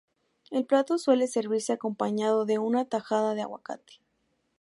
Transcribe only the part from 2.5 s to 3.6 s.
una tajada de